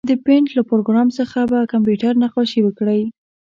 [0.09, 3.01] د پېنټ له پروګرام څخه په کمپیوټر نقاشي وکړئ.